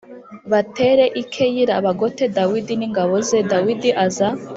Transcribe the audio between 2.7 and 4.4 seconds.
n ingabo ze Dawidi aza